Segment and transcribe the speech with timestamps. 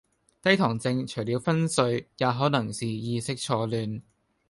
[0.41, 4.01] 低糖症除了昏睡，也可能是意識錯亂